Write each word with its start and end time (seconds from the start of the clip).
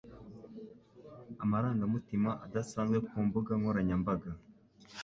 amarangamutima 1.43 2.29
adasanzwe 2.45 2.97
ku 3.07 3.15
mbuga 3.25 3.51
nkoranyambaga 3.59 4.29